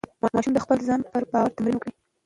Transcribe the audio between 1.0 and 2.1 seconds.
پر باور تمرین وکړي.